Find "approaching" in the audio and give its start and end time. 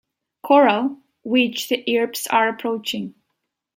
2.49-3.13